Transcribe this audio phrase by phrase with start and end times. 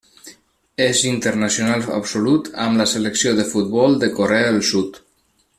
[0.85, 5.03] És internacional absolut amb la selecció de futbol de Corea del Sud.